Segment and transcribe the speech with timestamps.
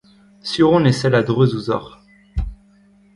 [0.51, 1.93] Sur on e sell a-dreuz ouzhoc'h.